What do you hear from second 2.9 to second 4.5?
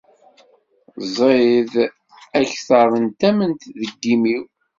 n tament deg yimi-w.